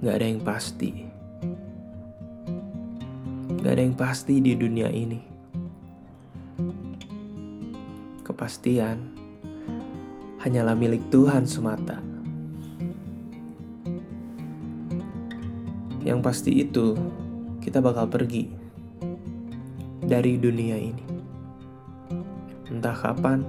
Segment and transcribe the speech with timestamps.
[0.00, 1.04] Gak ada yang pasti.
[3.60, 5.20] Gak ada yang pasti di dunia ini.
[8.24, 8.96] Kepastian
[10.40, 12.00] hanyalah milik Tuhan semata.
[16.00, 16.96] Yang pasti itu,
[17.60, 18.48] kita bakal pergi
[20.00, 21.04] dari dunia ini.
[22.72, 23.44] Entah kapan,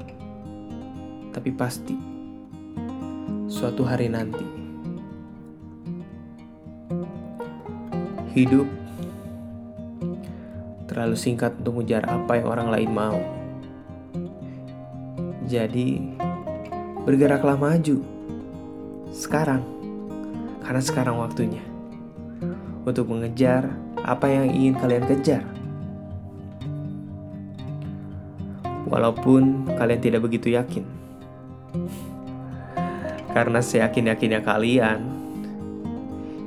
[1.32, 1.96] tapi pasti
[3.48, 4.51] suatu hari nanti.
[8.32, 8.64] Hidup
[10.88, 13.20] terlalu singkat untuk mengejar apa yang orang lain mau.
[15.52, 16.16] Jadi,
[17.04, 18.00] bergeraklah maju
[19.12, 19.64] sekarang,
[20.64, 21.60] karena sekarang waktunya
[22.88, 23.68] untuk mengejar
[24.00, 25.44] apa yang ingin kalian kejar.
[28.88, 30.88] Walaupun kalian tidak begitu yakin,
[33.36, 35.21] karena seyakin-yakinnya kalian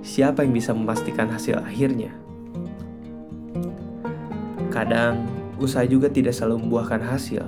[0.05, 2.13] siapa yang bisa memastikan hasil akhirnya?
[4.69, 5.25] Kadang,
[5.57, 7.43] usaha juga tidak selalu membuahkan hasil.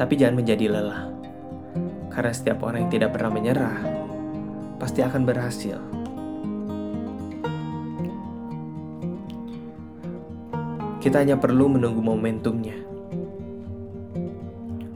[0.00, 1.12] Tapi jangan menjadi lelah.
[2.08, 3.78] Karena setiap orang yang tidak pernah menyerah,
[4.80, 5.76] pasti akan berhasil.
[11.00, 12.76] Kita hanya perlu menunggu momentumnya.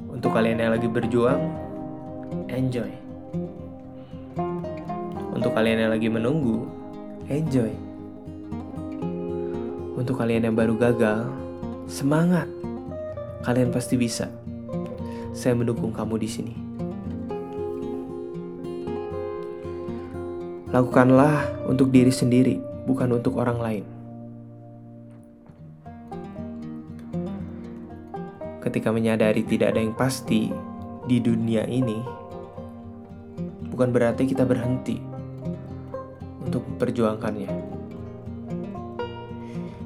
[0.08, 1.40] Untuk kalian yang lagi berjuang,
[2.48, 3.04] enjoy.
[5.44, 6.64] Untuk kalian yang lagi menunggu,
[7.28, 7.68] enjoy.
[9.92, 11.28] Untuk kalian yang baru gagal,
[11.84, 12.48] semangat.
[13.44, 14.32] Kalian pasti bisa.
[15.36, 16.54] Saya mendukung kamu di sini.
[20.72, 22.56] Lakukanlah untuk diri sendiri,
[22.88, 23.84] bukan untuk orang lain.
[28.64, 30.48] Ketika menyadari tidak ada yang pasti
[31.04, 32.00] di dunia ini,
[33.68, 35.12] bukan berarti kita berhenti
[36.54, 37.50] untuk memperjuangkannya.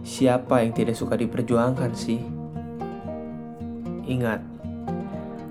[0.04, 2.20] Siapa yang tidak suka diperjuangkan sih?
[4.04, 4.44] Ingat,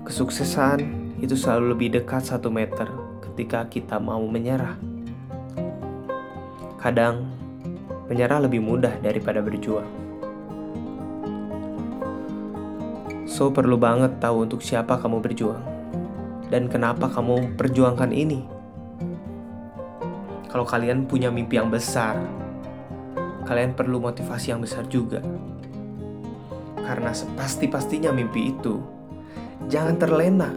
[0.06, 0.78] kesuksesan
[1.18, 2.86] itu selalu lebih dekat satu meter
[3.26, 4.78] ketika kita mau menyerah.
[6.78, 7.26] Kadang,
[8.06, 9.90] menyerah lebih mudah daripada berjuang.
[13.26, 15.62] So, perlu banget tahu untuk siapa kamu berjuang
[16.46, 18.57] dan kenapa kamu perjuangkan ini
[20.48, 22.16] kalau kalian punya mimpi yang besar,
[23.44, 25.20] kalian perlu motivasi yang besar juga.
[26.80, 28.80] Karena sepasti-pastinya mimpi itu
[29.68, 30.50] jangan terlena.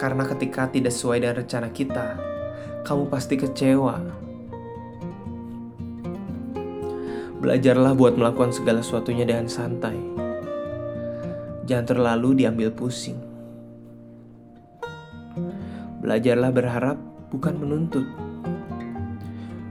[0.00, 2.06] Karena ketika tidak sesuai dengan rencana kita,
[2.86, 3.96] kamu pasti kecewa.
[7.38, 9.98] Belajarlah buat melakukan segala sesuatunya dengan santai.
[11.68, 13.20] Jangan terlalu diambil pusing.
[16.00, 16.96] Belajarlah berharap,
[17.28, 18.27] bukan menuntut.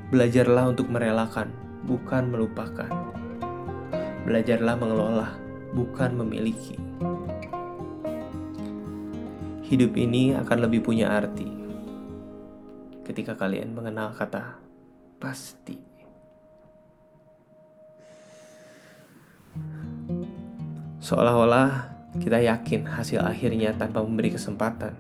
[0.08, 1.52] Belajarlah untuk merelakan,
[1.84, 2.88] bukan melupakan.
[4.24, 5.36] Belajarlah mengelola,
[5.76, 6.80] bukan memiliki.
[9.68, 11.58] Hidup ini akan lebih punya arti
[13.04, 14.60] ketika kalian mengenal kata
[15.20, 15.80] pasti.
[21.04, 24.96] Seolah-olah kita yakin hasil akhirnya tanpa memberi kesempatan.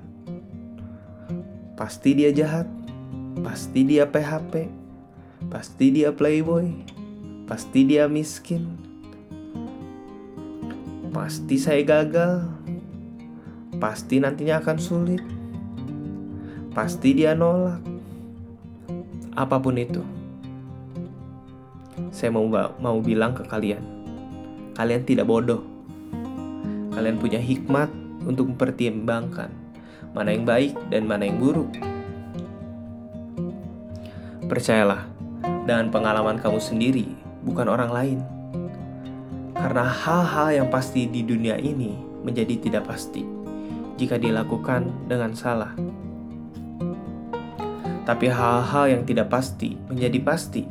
[1.75, 2.68] Pasti dia jahat,
[3.44, 4.87] pasti dia PHP,
[5.46, 6.74] Pasti dia playboy,
[7.46, 8.74] pasti dia miskin,
[11.14, 12.50] pasti saya gagal,
[13.78, 15.22] pasti nantinya akan sulit,
[16.74, 17.78] pasti dia nolak,
[19.38, 20.02] apa pun itu.
[22.09, 22.50] Saya mau
[22.81, 23.86] mau bilang ke kalian,
[24.74, 25.62] kalian tidak bodoh.
[26.98, 27.94] Kalian punya hikmat
[28.25, 29.54] untuk mempertimbangkan
[30.18, 31.69] mana yang baik dan mana yang buruk.
[34.50, 37.08] Percayalah, dengan pengalaman kamu sendiri,
[37.44, 38.20] bukan orang lain.
[39.58, 43.25] Karena hal-hal yang pasti di dunia ini menjadi tidak pasti
[43.98, 45.74] jika dilakukan dengan salah.
[48.07, 50.63] Tapi hal-hal yang tidak pasti menjadi pasti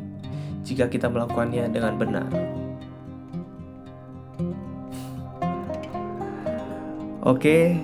[0.64, 2.30] jika kita melakukannya dengan benar.
[7.26, 7.74] Oke,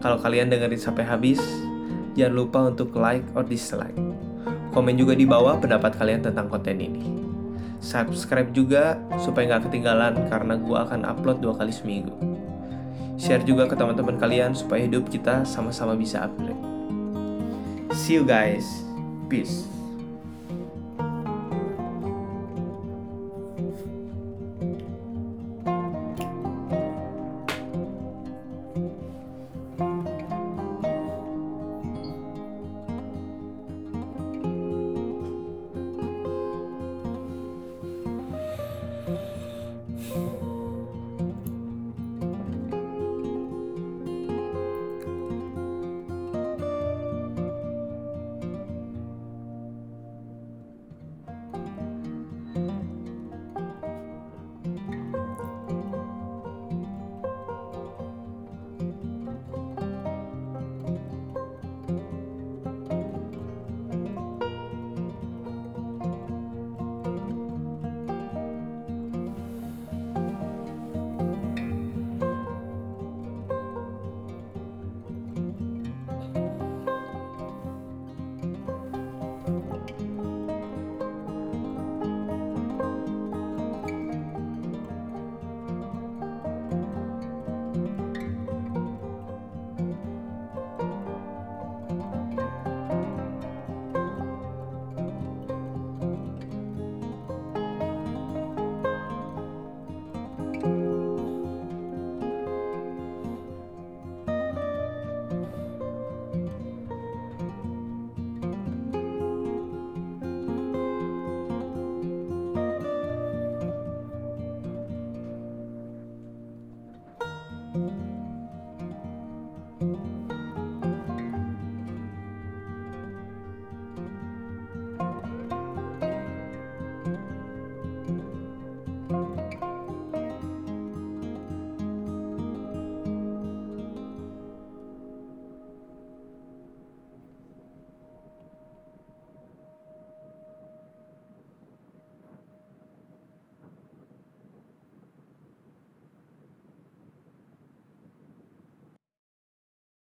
[0.00, 1.38] kalau kalian dengerin sampai habis,
[2.16, 4.15] jangan lupa untuk like or dislike.
[4.76, 7.00] Komen juga di bawah pendapat kalian tentang konten ini.
[7.80, 12.12] Subscribe juga supaya nggak ketinggalan karena gue akan upload dua kali seminggu.
[13.16, 16.60] Share juga ke teman-teman kalian supaya hidup kita sama-sama bisa upgrade.
[17.96, 18.84] See you guys.
[19.32, 19.75] Peace.